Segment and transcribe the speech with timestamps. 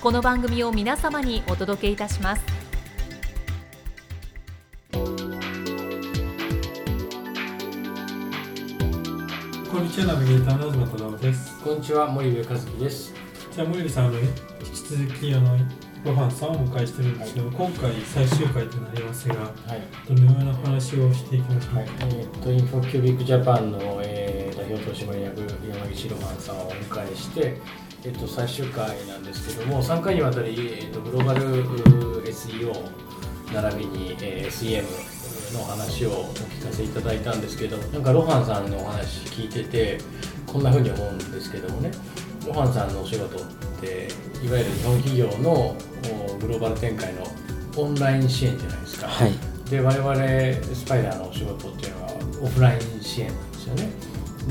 [0.00, 2.42] この番組を皆様にお届けいたします
[4.90, 4.98] こ
[9.78, 11.60] んにちは、ナビゲーターの東忠夫です。
[11.62, 13.12] こんにちは、森部和樹です。
[13.52, 14.26] じゃあ、森部さん、あの、引
[14.72, 15.58] き続き、あの、
[16.02, 19.52] ロハンさんをお迎えしてるんですけど、今回最終回となりますが、はい。
[20.08, 21.80] どのような話をしていきましょうか？
[21.80, 27.56] はい、えーっと、インフォキュービックジャパンの、えー代表取締役、山岸ロマンさんをお迎えして、
[28.02, 31.64] えーっと、最終回なんですけども、3回にわたり、えーっと、グローバル
[32.24, 32.72] SEO
[33.52, 34.84] 並びに、えー SEM
[35.56, 39.98] の話をお聞かせいただいたんですけど、なんかロハンさんのお話聞いてて、
[40.46, 41.90] こんな風に思うんですけどもね、
[42.46, 43.46] ロハンさんのお仕事っ
[43.80, 44.08] て、
[44.44, 45.76] いわゆる日本企業の
[46.30, 47.24] おグローバル展開の
[47.76, 49.08] オンライン支援じゃないですか。
[49.08, 49.32] はい、
[49.68, 50.14] で我々
[50.74, 52.10] スパイダーのお仕事っていうのは
[52.42, 53.90] オフライン支援なんですよね。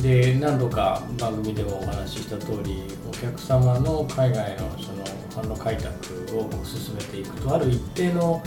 [0.01, 5.03] で何度か番組でもお話しした通りお客様の海外のその
[5.43, 8.41] 販路開拓を進めていくとある一定の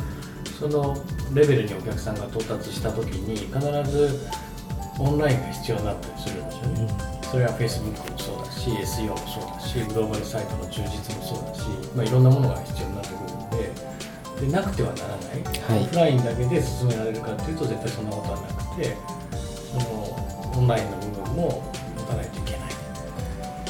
[0.58, 0.96] その
[1.34, 4.20] レベルにお客さんが到達した時に必ず
[4.98, 6.88] オンラインが必要になったりするんですよね、
[7.30, 11.66] それは Facebook もそうだし SEO もそうだしグローバルサイトの充実もそうだし、
[11.96, 15.42] まあ、いろんなものが必要になってくるのででなくてはならない。
[15.62, 18.96] はいオフラインだけで進められるかというと絶対そんなことはなくて
[19.70, 22.72] そのオンラインの部分も持たないといけない。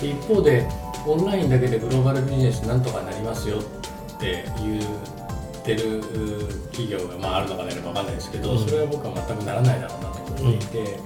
[0.00, 0.66] で一方で
[1.06, 6.02] オンラインだけでグローバルビジネスなんとかなりますよって言ってるう
[6.70, 8.58] 企業が、まあ、あるのかないのか分かんないですけど、うん。
[8.58, 11.00] それは僕は全くならないだろうなと思っていて、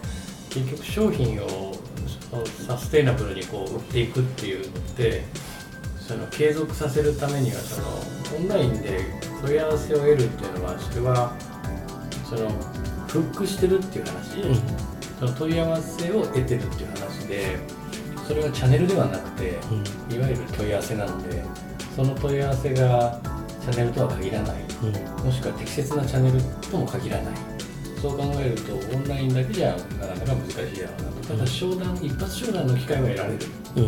[0.50, 1.74] 結局商品を
[2.66, 5.24] サステイナブルにこう売っていくっていうのって
[5.98, 7.88] その継続させるためにはその
[8.38, 9.00] オンラインで
[9.42, 11.32] 問い合わせを得るっていうのはそれは
[12.24, 12.50] その
[13.06, 14.42] フックしてるっていう話、
[15.18, 17.58] その問い合わせを得てるっていう話で
[18.26, 19.58] それはチャンネルではなくて
[20.14, 21.42] いわゆる問い合わせなので
[21.94, 23.20] その問い合わせが
[23.62, 24.66] チャンネルとは限らない。
[25.24, 27.34] もしくは適切なチャンネルとも限らない。
[28.00, 31.28] そう考えるとオンラインだけじゃなかなか難しいだろうなと。
[31.28, 33.38] ただ商談一発商談の機会は得られる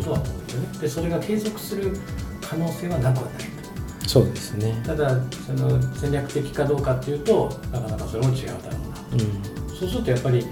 [0.03, 0.79] とは思うんですよね。
[0.81, 1.93] でそれが継続する
[2.41, 3.45] 可能性はなくはない
[4.03, 4.09] と。
[4.09, 4.83] そうですね。
[4.85, 8.69] ただその戦略的かどうかっていうとなかなかそれも違うだろうな
[9.13, 10.47] うん、そうするとやっぱり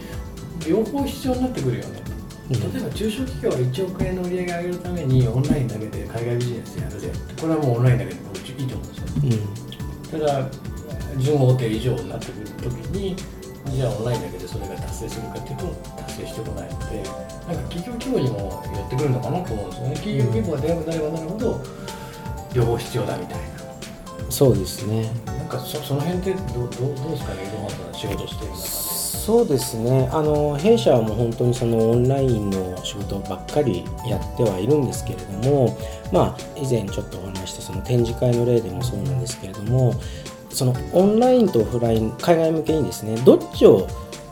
[0.66, 2.00] 両方必要になってくるよね。
[2.00, 2.05] うん
[2.48, 7.10] 例えば中小企業は1億円の売り上げを上げるためにオンラインだけで海外ビジネスやるぜ。
[7.40, 9.06] これはもうオンラインだけで僕いいと思うんですよ。
[10.14, 10.48] うん、ただ
[11.18, 13.16] 準大手以上になってくるときに
[13.74, 19.94] じゃあオンラインだけでそれが達成するかっていうと達成してこないのでなんか企業規模にも寄ってくるのかなと思うんですよね。
[19.96, 21.64] 企業規模がでかくなればなるほど
[22.54, 23.38] 両方必要だみたい
[24.30, 25.10] そうですね。
[25.26, 28.95] ななんかそその辺ってどうどうどうですかね井戸端仕事してる中で
[29.26, 30.08] そうですね。
[30.12, 35.76] あの弊社はもう本当にそのオンラインの仕事ばっかりやってはいるんですけれども、
[36.12, 39.94] まあ以前ちょっとお話ししたその展示会の例でもそうなんですけれども、
[40.48, 43.88] そのオンラインとオフライン海外向けにですね、どっちを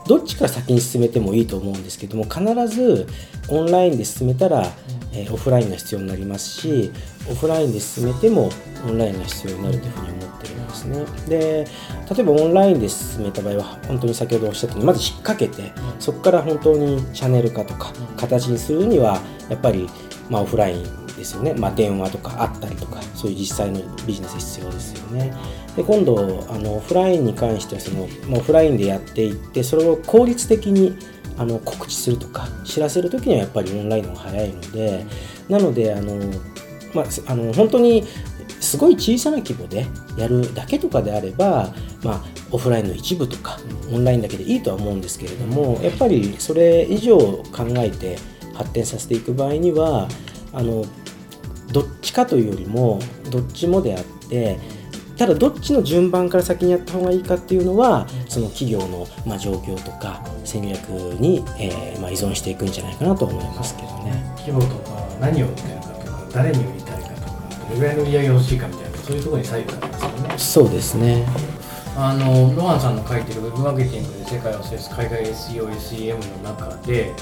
[0.06, 3.08] どっちから先に進めてもいいと思うんですけども必ず
[3.48, 4.70] オンラインで進めたら、
[5.14, 6.92] えーオフラインが必要になりますし
[7.30, 8.50] オフラインで進めても
[8.86, 11.04] オンラインが必要になるというふうに思ってるんですね。
[11.28, 11.66] で
[12.14, 19.88] 例えばオンラインで進めた場合は本当に先ほどおっしゃったようにまず引っ掛けてそこから本当にチャンネル化とか形にするにはやっぱり、
[20.28, 25.32] まあ、オフラインですよね、まあ、電話とかあったりとかそういう実際のビジネス必要ですよね。
[25.76, 30.96] で今度あのオフラインに関してはその、まあ、オフラインでやっていってそれを効率的に
[31.36, 35.06] あの告知するとか知らせる時にはやっぱりオンラインの方が早いので
[35.48, 36.16] なのであの、
[36.94, 38.04] まあ、あの本当に
[38.60, 39.86] すごい小さな規模で
[40.16, 43.58] やるだけとかであれば、まあ、オフラインの一部とか
[43.92, 48.16] オンラインだけでいいとは思うんですけれどもやっぱりそれ以上考えて
[48.54, 50.08] 発展させていく場合には
[50.52, 50.84] あの
[51.72, 54.58] どっちかというよりもどっちもであって
[55.16, 60.88] ただどっちの順番から先にやった方がいいかっていうのはその企業のまあ状況とか戦略
[61.20, 64.34] に、えーまあ依存していくんじゃないかなと思いますけどね。
[64.38, 67.30] 規模とか何を売ってるかとか誰に売りたいかとか
[67.68, 71.26] どれぐらいの売り上げが欲しいかみたいなそういうところに左右されますよねそうですね。
[71.96, 77.12] あのロハンさんの書いてるウェブマーケティングで世界を制す海外 SEO、SEM の中で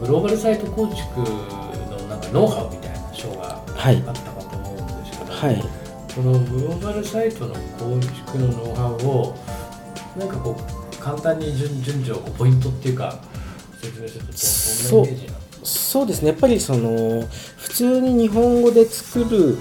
[0.00, 5.77] グローバルサイト構築のなんかノウハウみたいな章があはいったかと思うんですけど、はい。
[6.18, 9.38] このグローバルサイトの構築のノウハウを
[10.18, 13.20] なんかこう簡単に順順序ポイントっていうか
[13.80, 14.24] 説明する
[14.90, 15.38] とどどんなイメージなの？
[15.62, 16.28] そうですね。
[16.30, 17.22] やっぱりその
[17.56, 19.58] 普通に日本語で作る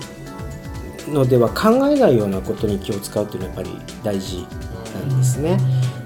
[1.14, 4.48] のでは考えないようなことに気を使うっていうのはやっぱり大事
[4.96, 5.60] なんですね。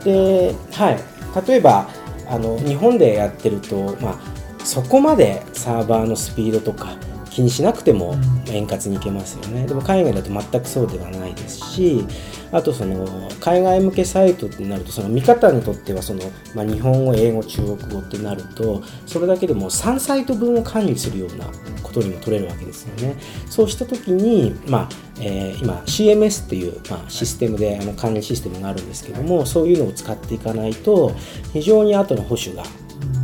[0.03, 1.87] で、はい、例えば
[2.27, 6.97] あの日本でやってると、まあ、そこまでサーバーのスピードとか
[7.31, 8.15] 気にしなくても
[8.47, 9.65] 円滑にいけますよね。
[9.65, 12.05] でも海外だと全くそうではないですし
[12.51, 16.21] あとその海外向けサイトになるとその見方にとってはその、
[16.53, 21.45] まあ、日本語英語中国語ってなるとそれだけでも3サイト分を管理するような
[21.81, 23.15] ことにも取れるわけですよね。
[23.49, 24.89] そうした時に、まあ
[25.19, 31.11] えー今 CMS っていう、まあ、システムであの管理システムがあるんですけどもそういうのを使っていかないと
[31.53, 32.63] 非常に後の保守が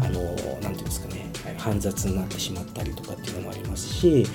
[0.03, 0.21] あの
[0.61, 4.25] なんていうんですかね煩雑になってしまったりとかっていうのもありますし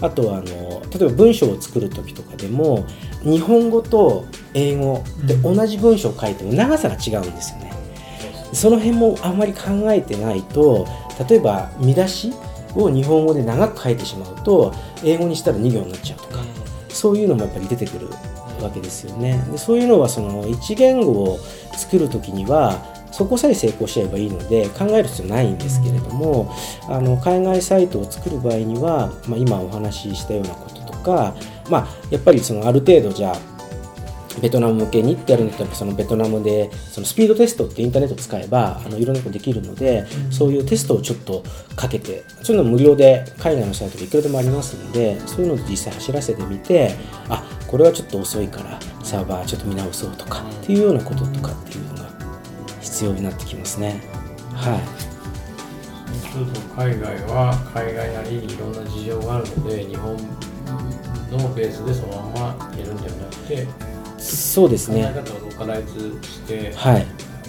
[0.00, 2.86] あとはあの例えば文章を作る時とかでも
[3.22, 7.72] 日本語と英語で同じ文章を書いても長さが違うんですよね。
[8.52, 10.86] その辺もあんまり考えてないと
[11.28, 12.32] 例えば見出し
[12.74, 16.44] を日本語で長く書いてしまうと英語にしたら2行になっちゃうとか
[16.88, 18.08] そういうのもやっぱり出てくる
[18.60, 19.42] わけですよね。
[19.50, 21.38] でそういうのはその一言語を
[21.76, 26.52] 作る時にはそこさえ成功しちゃえばいいので考える必要ないんですけれども
[26.88, 31.34] あの海外サイトを作る場合には、まあ、今お話ししたようなこととか、
[31.70, 33.52] まあ、やっぱりそのある程度じゃあ
[34.40, 41.42] ベトナム向けにってやるんだったらそのベトナムでそのスピードテストってインターネットを使えばあのいろんなことできるので、そういうテストをちょっと
[41.76, 46.94] かけてそういうの無料で海外のサイトでいくらでもありますのでそういうので実際走らせてみて
[47.28, 52.21] あこれはちょっと遅いからサーバーちょっと見直そうとかっていうようなこととかっていうのが
[52.82, 54.02] 必要になってきますね。
[54.54, 54.80] はい
[56.32, 63.66] ちょっと海外は海外なりにいろんな事情があるので日本のベースでそのままやるんではなくて
[64.18, 65.12] そうです考えね。
[65.12, 67.06] 方をローカライズしてはい。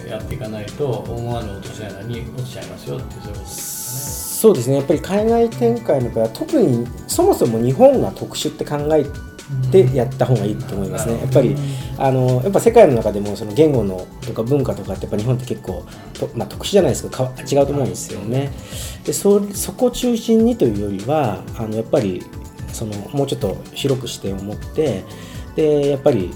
[0.08, 4.76] やっていかないと思わぬ落とし穴に落ちちゃいますよってそういうことですそうですね。
[4.76, 9.04] やっぱり海外展開の場合は特にそもそも日本が特殊って考え
[9.70, 11.18] てやった方がいいと思いますね。
[11.18, 11.56] やっぱり
[11.98, 18.50] あのやっぱ世界の中でもその言語のとか文化とかってやっぱ日本って結構と、まあ、特殊じゃないですけど違うと思うんですよね。
[19.04, 22.22] でそそこを中心にというよりはあのやっぱり
[22.72, 25.04] そのもうちょっと広く視点を持って
[25.56, 26.30] でやっぱり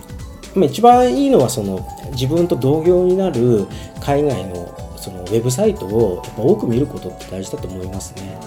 [0.54, 3.66] まあ一番いいのはその自分と同業になる
[4.00, 8.38] 海外のそのウェブサイトをやっぱ多く見ることって大事だと思いますね。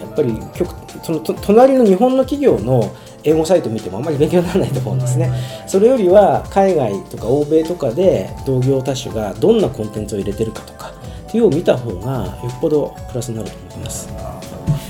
[0.00, 2.94] やっぱり極そのと隣の日本の企業の
[3.26, 5.32] 英語サイト見てもあんまり勉強にならないと思うんですね。
[5.66, 10.92] それよりは海外とか欧米とかで同業他社がどんなコンテンツを入れてるかとか
[11.26, 14.08] っていうのを見た方がよっぽどプラスになると思います。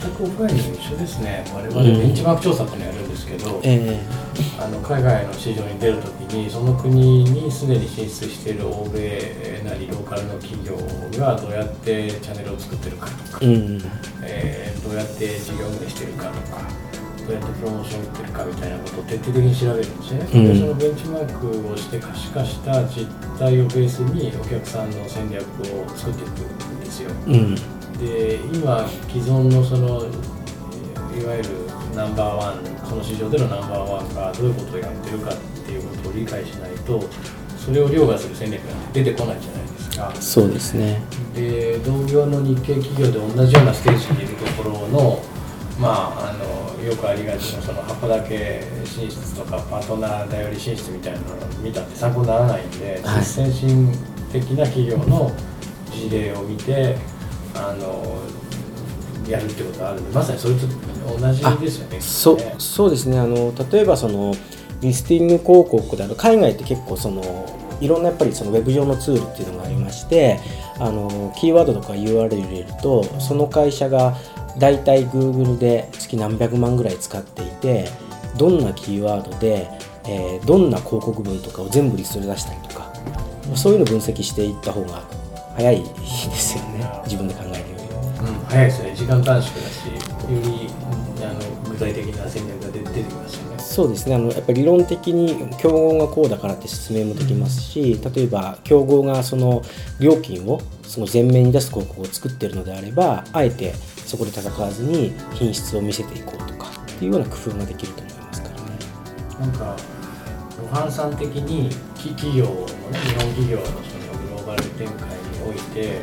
[0.02, 3.98] 全くオフライ一緒ですね我々ベンチマーク調査っていうのをやるんですけど、え
[4.58, 10.76] あの海外の市場に出るときにその国にすでに進出している欧米なりローカルの企業
[11.18, 13.82] がどうやってチャンネルを作ってるかとか、ーうん
[14.22, 16.85] えーどうやって事業運営してるかとか
[17.26, 20.44] どうやってプロモーション打ってるかみたいなことを徹底的に調べるんですね、うん。
[20.46, 23.06] でそのベンチマークをして可視化した実
[23.38, 27.10] 態をベースにお客さんの戦略を作っていくんですよ。
[27.26, 27.54] うん。
[27.98, 30.06] で今既存のその
[31.18, 31.48] いわゆる
[31.94, 37.02] ナンバーワンその市場でのナンバーワンがどういうことをやってるかっていうことを理解しないと
[37.58, 40.12] それを凌駕する戦略なんて出てこないじゃないですか。
[40.20, 41.00] そうですね。
[41.34, 45.22] で同業の日系企業で同じようなステージにいるところの
[45.80, 46.55] まああの
[46.86, 53.92] よくありがちなその箱だけ進出とかパートナー頼り進出みたいなのを見たって参考にならないんで、はい先進
[54.32, 55.32] 的な企業の
[55.90, 56.96] 事例を見て
[57.54, 58.22] あの
[59.28, 60.60] やるってことがあるんでまさにそれと
[61.18, 62.00] 同じですよね。
[62.00, 64.34] そそうですねあの例えばその
[64.80, 67.22] リスティング広告である海外って結構その
[67.80, 70.38] いろんなやっぱりそのウェブ上のツールっていうのがありまして
[70.78, 74.16] あのキーワードとか URL 入れるとその会社が
[74.58, 77.88] 大体 Google で月何百万ぐらい使っていて
[78.36, 79.68] どんなキーワードで、
[80.04, 82.92] えーどんな広告文とかを全部リストで出したりとか
[83.54, 85.02] そういうの分析していった方が
[85.56, 85.88] 早いで
[86.34, 88.26] すよね自分で考えるより。
[88.26, 89.92] うん、早いですね時間短縮だしよ
[90.42, 90.70] り
[91.24, 92.55] あの具体的な戦略
[93.76, 99.60] そうですねあのやっぱり理論的に競合がこうだからって説明もできますし、例えば競合がその
[100.00, 108.66] 料金をその前面に出す広告を作っているのであればあえてそこで戦わずに品質を見せていこうとかっていうような工夫ができると思いますからね。
[109.40, 109.76] なんか
[110.58, 113.82] ロハンさん的にき企業のね日本企業のその
[114.24, 114.96] グローバル展開に
[115.46, 116.00] おいて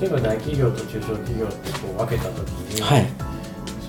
[0.00, 3.06] 例えば大企業と中小企業ってこう分けた時に、はい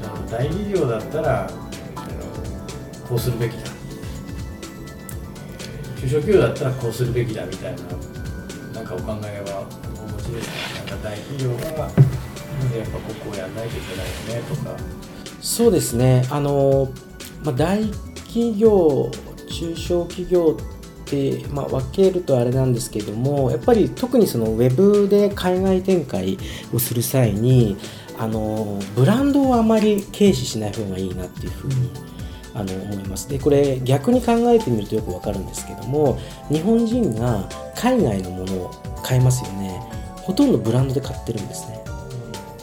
[0.01, 1.47] その大企業だったら
[3.07, 3.71] こうするべきだ。
[5.99, 7.81] 中小企業だったらこうするべきだみたいな
[8.73, 9.65] なんかお考えは
[9.97, 14.77] お持ちですかなんか大企業がなんでやっぱここをやんないといけないよねとか。
[15.41, 16.25] そうですね。
[16.29, 16.91] あの、
[17.43, 17.89] まあ、大
[18.25, 19.11] 企業
[19.49, 26.37] 中小企業って、まあ、分けるとあれなんですけどもやっぱり特にそのウェブで海外展開
[26.73, 27.77] をする際に
[28.17, 31.91] あのブランドをあまり軽視しない方がいいなっていうふうに
[32.53, 33.27] あの思います。
[33.29, 36.19] でこれ逆に考えてみるとよくわかるんですけども
[36.49, 38.71] 日本人が海外のものを
[39.03, 39.81] 買いますよね。
[40.21, 41.83] ほとんどブランドで買ってるんですね。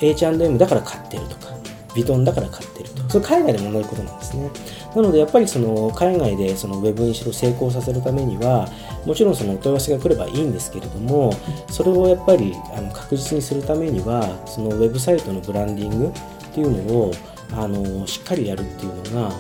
[0.00, 1.50] H&M だから買ってるとか
[1.94, 4.50] ヴィトンだから買ってるとそれ海外で物言うことなんですね。
[4.94, 8.68] なのでやっぱりその海外でそのウェブにしろ成功させるためには
[9.04, 11.32] もちろんそのお問い合わせが来ればいいんですけれども
[11.68, 16.12] それをやっぱりあの確実にするためにはそのウェブサイトのブランディングっ
[16.52, 17.12] ていうのを
[17.52, 19.32] あのしっかりやるっていうのが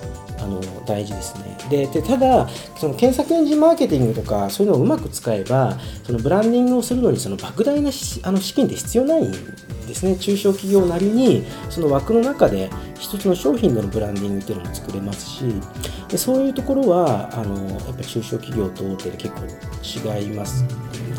[0.42, 1.56] あの大事ですね。
[1.68, 7.90] ででただその検索エンジンマーケティングとかそういうのをうまく使えばそのブランディングをするのにその莫大な
[8.22, 9.32] あの資金って必要ないん
[9.86, 10.16] ですね。
[10.16, 15.44] 中小企業なりにその枠の中で一つの商品でのブランディングっていうのも作れますし
[16.08, 20.64] でそういうところはあのやっぱ中小企業と大手で結構違います。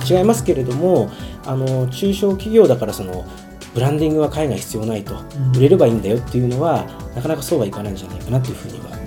[0.09, 1.11] 違いますけれども
[1.45, 3.25] あの中小企業だからその
[3.73, 5.15] ブランディングは海外必要ないと。
[5.55, 6.85] 売れればいいんだよっていうのは
[7.15, 9.00] なかなかそうはいかないんじゃないかなというふうには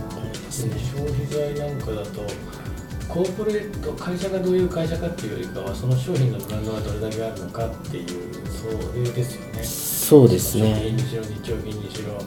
[0.62, 0.74] ますね。
[0.92, 2.22] 消費財なんかだと
[3.08, 12.24] コーポレート会社がどういう会社かっていうよりかはその商品のブランドがどれだけあるのかっていうそれですよねそうです食ね品にしろ日用品にしろ化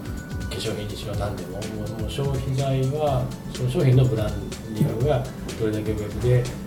[0.55, 1.53] 粧品にしろ何でも
[1.99, 5.23] もう消費財はその商品のブランディングが
[5.59, 6.66] どれだけウェブで、えー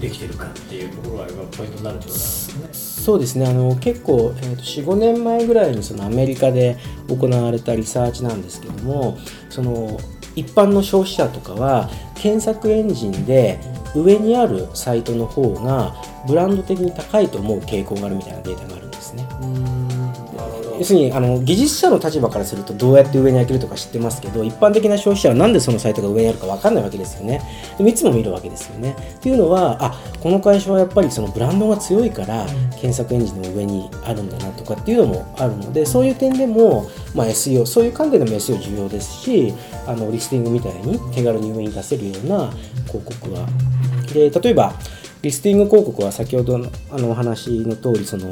[0.00, 2.94] できてるかっていうところがポイントになるってことなんですね。
[3.04, 9.18] そうですねあの結構、えーと45年前ぐらいにそのアメリカで行われたリサーチなんですけども
[9.50, 9.98] その
[10.36, 13.60] 一般の消費者とかは検索エンジンで
[13.94, 15.94] 上にあるサイトの方が
[16.26, 18.93] ブランド的に高いと思う傾向があるみたいなデータがあるん。
[20.78, 27.40] 要するにあの技術者の立場からするとどうやって上に上げるとか知ってますけど一般的な消費者はなんでそのサイトが上にあるか分かんないわけですよね。
[27.76, 28.96] でもいつも見るわけですよね。
[29.16, 39.54] っていうのはあこの会社はやっぱりそのブランドが強いから検索エンジンの上にあるんだなとかっていうのもあるのでそういう点でも、まあ、SEO そういう観点でも SEO 重要ですし
[39.86, 42.50] あのリスティングみたいに手軽に上に出せるような
[42.86, 43.46] 広告は。
[44.12, 44.74] で例えば
[45.22, 48.30] リスティング広告は先ほどのあのお話の通りその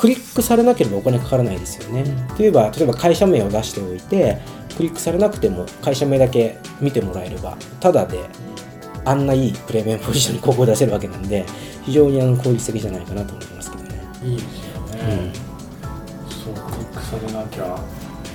[0.00, 2.04] クリックされなければお金かからないですよね。
[2.34, 4.38] といえば例えば会社名を出しておいて
[4.74, 8.18] クリックされなくても会社名だけ見てもらえればただで
[9.04, 11.44] あんないいプレミアムポジションに広告を出せるわけなんで
[11.84, 13.90] 非常にあの効率的じゃないかなと思いますけどね。
[14.24, 15.32] いいですよね。
[16.44, 17.78] そう、クリックされなきゃ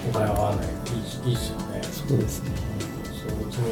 [0.08, 0.68] お金は合わない。
[0.68, 1.82] いいしいいですよね。
[1.84, 2.52] そうですね。
[3.28, 3.66] そううちも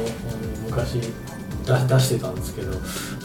[0.66, 2.72] 昔出出してたんですけど、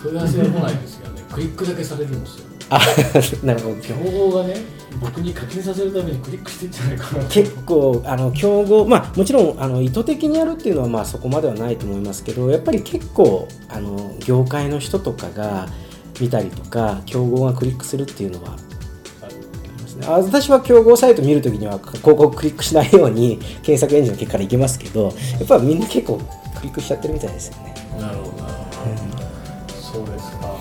[0.03, 1.23] 問い合わせが来ないんですよね。
[1.31, 2.45] クリックだけされるんですよ。
[2.69, 2.79] あ
[3.43, 3.75] なるほど。
[3.75, 4.55] 競合がね、
[5.01, 7.29] 僕に課金させるためにクリックしてんじゃないかなと。
[7.29, 15.67] 結構あの競合まあもちろんあの意図的にやるっていうのはまあそこまではないと思いますけどやっぱり結構あの業界の人とかが
[16.19, 18.55] 見たりとか競合がクリックするっていうのは
[19.23, 19.35] あり
[19.81, 25.09] ますねあ私は競合サイト見るときには広告クリックしないように検索エンジンの結果からいけますけどや
[25.43, 26.17] っぱりみんな結構
[26.55, 27.73] クリックしちゃってるみたいですよね。
[27.99, 29.38] なるほどなるほど。
[29.91, 30.55] そうですか。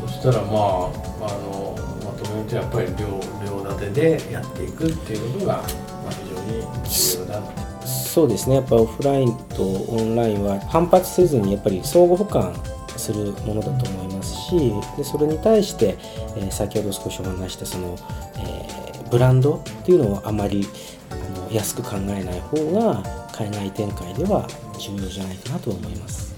[0.00, 0.86] そしたらまあ
[1.20, 5.64] あのまとめるとやっぱり両両立てでやっていくっていうことがまあ
[6.10, 7.86] 非常に重要だと。
[7.86, 12.52] そうですねやっぱオフラインとオンラインは反発せずにやっぱり相互補完
[12.96, 15.96] するものだと思いますしでそれに対して、
[16.36, 17.96] えー先ほど少しお話したその、
[18.36, 18.78] えー
[19.10, 20.66] ブランドっていうのをあまり
[21.10, 24.46] あの安く考えない方が海外展開では
[24.78, 26.37] 重要じゃないかなと思います。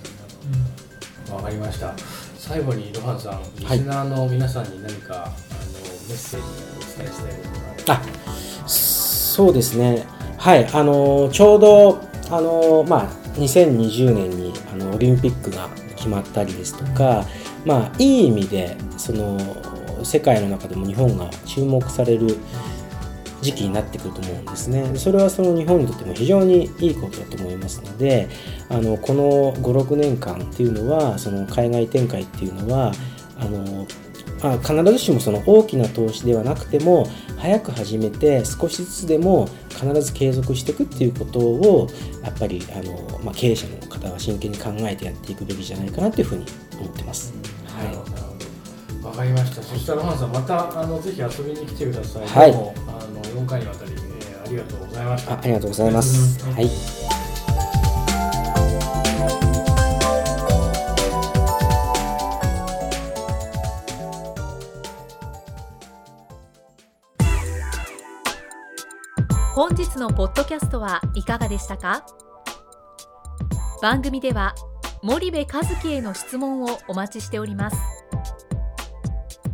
[1.34, 1.94] わかりました。
[2.36, 3.78] 最後にロハンさん、リはい。
[3.78, 5.32] スナーの皆さんに何か、あの
[6.10, 7.48] メッセージをお伝えしたいこ
[7.86, 8.10] とがあれ
[8.66, 10.04] そうですね、
[10.38, 13.08] はい、あのちょうど、あのまあ、
[13.38, 17.24] 2020年にあのオリンピックが決まったりですとか、
[17.64, 19.38] まあ、いい意味でその
[20.04, 22.36] 世界の中でも日本が注目される
[23.40, 24.92] 時期になってくると思うんですね。
[24.96, 28.28] それはその日本にとっても非常にいいことだと思いますので
[28.68, 32.92] あのこの56年間っていうのはその海外展開っていうのは
[33.38, 33.86] あの
[34.42, 37.06] まあ、必ずしもその大きな投資ではなくても
[37.36, 41.88] 早く始めて少しずつでも必ず継続していくっていうことを
[42.22, 46.46] やっぱりあの、まあ、経営者の方は真剣に考えてやっていくべきじゃないかなというふうに
[46.78, 47.34] 思ってます。
[47.66, 48.29] はい、
[49.02, 49.62] わかりました。
[49.62, 52.26] そしたら、ハンさん、また、あの、ぜひ遊びに来てください。
[52.26, 52.50] はい。
[52.50, 55.32] あの、4回にわたり、えー、ありがとうございました。
[55.34, 56.44] あありがとうございます。
[56.44, 56.70] はい。
[69.54, 72.06] 本日のポッドキャストはいかがでしたか？
[73.82, 74.54] 番組では
[75.02, 75.46] 森部一
[75.82, 77.76] 樹への質問をお待ちしております